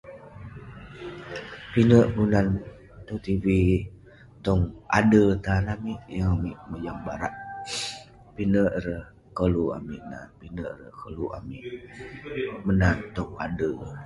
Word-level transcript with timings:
Pinek 1.71 2.07
kelunan 2.13 2.47
tong 3.05 3.21
tv 3.25 3.45
tong 4.45 4.61
ader 4.99 5.29
tan 5.45 5.65
amik. 5.73 5.99
Yeng 6.15 6.29
amik 6.35 6.57
mojam 6.69 6.97
barak, 7.05 7.33
pinek 8.35 8.71
ireh 8.77 9.03
koluk 9.37 9.71
amik 9.77 10.01
nat. 10.11 10.27
Pinek 10.39 10.69
ireh 10.73 10.93
koluk 11.01 11.31
amik 11.37 11.61
menat 12.65 12.97
tong 13.15 13.31
ader. 13.45 13.75